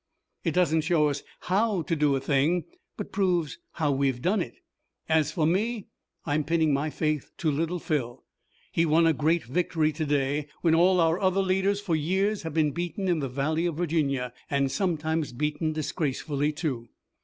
[0.43, 2.65] It doesn't show us how to do a thing,
[2.97, 4.55] but proves how we've done it.
[5.07, 5.89] As for me,
[6.25, 8.23] I'm pinning my faith to Little Phil.
[8.71, 12.71] He won a great victory today, when all our other leaders for years have been
[12.71, 16.89] beaten in the Valley of Virginia, and sometimes beaten disgracefully too."